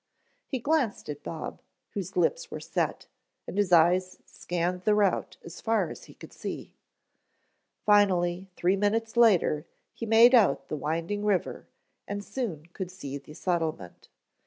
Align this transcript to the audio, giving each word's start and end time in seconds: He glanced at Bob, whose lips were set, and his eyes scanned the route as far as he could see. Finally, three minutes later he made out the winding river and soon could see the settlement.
He 0.47 0.57
glanced 0.57 1.09
at 1.09 1.21
Bob, 1.21 1.61
whose 1.91 2.17
lips 2.17 2.49
were 2.49 2.59
set, 2.59 3.05
and 3.45 3.55
his 3.55 3.71
eyes 3.71 4.17
scanned 4.25 4.81
the 4.81 4.95
route 4.95 5.37
as 5.43 5.61
far 5.61 5.91
as 5.91 6.05
he 6.05 6.15
could 6.15 6.33
see. 6.33 6.73
Finally, 7.85 8.49
three 8.55 8.75
minutes 8.75 9.15
later 9.15 9.67
he 9.93 10.07
made 10.07 10.33
out 10.33 10.69
the 10.69 10.75
winding 10.75 11.23
river 11.23 11.67
and 12.07 12.25
soon 12.25 12.65
could 12.73 12.89
see 12.89 13.19
the 13.19 13.35
settlement. 13.35 14.09